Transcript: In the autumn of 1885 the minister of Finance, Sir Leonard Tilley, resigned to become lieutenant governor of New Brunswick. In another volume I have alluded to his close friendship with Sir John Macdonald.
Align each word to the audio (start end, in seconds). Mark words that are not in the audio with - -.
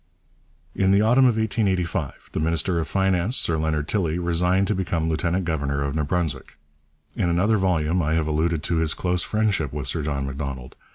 In 0.73 0.89
the 0.89 1.03
autumn 1.03 1.25
of 1.25 1.37
1885 1.37 2.31
the 2.31 2.39
minister 2.39 2.79
of 2.79 2.87
Finance, 2.87 3.37
Sir 3.37 3.55
Leonard 3.59 3.87
Tilley, 3.87 4.17
resigned 4.17 4.67
to 4.69 4.73
become 4.73 5.07
lieutenant 5.07 5.45
governor 5.45 5.83
of 5.83 5.93
New 5.95 6.03
Brunswick. 6.05 6.57
In 7.15 7.29
another 7.29 7.57
volume 7.57 8.01
I 8.01 8.15
have 8.15 8.25
alluded 8.27 8.63
to 8.63 8.77
his 8.77 8.95
close 8.95 9.21
friendship 9.21 9.71
with 9.71 9.85
Sir 9.85 10.01
John 10.01 10.25
Macdonald. 10.25 10.75